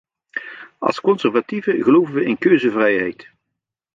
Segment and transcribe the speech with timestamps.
[0.77, 3.29] Als conservatieven geloven we in keuzevrijheid.